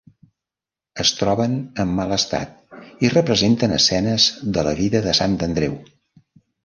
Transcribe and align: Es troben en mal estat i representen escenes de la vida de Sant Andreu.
Es 1.03 1.09
troben 1.17 1.51
en 1.83 1.91
mal 1.99 2.15
estat 2.17 2.79
i 3.07 3.11
representen 3.17 3.77
escenes 3.79 4.27
de 4.57 4.65
la 4.69 4.75
vida 4.81 5.03
de 5.09 5.15
Sant 5.23 5.37
Andreu. 5.51 5.77